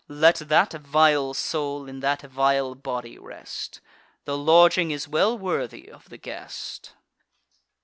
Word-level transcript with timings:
Let 0.07 0.37
that 0.37 0.71
vile 0.73 1.35
soul 1.35 1.87
in 1.87 1.99
that 1.99 2.21
vile 2.23 2.73
body 2.73 3.19
rest; 3.19 3.81
The 4.25 4.35
lodging 4.35 4.89
is 4.89 5.07
well 5.07 5.37
worthy 5.37 5.91
of 5.91 6.09
the 6.09 6.17
guest. 6.17 6.95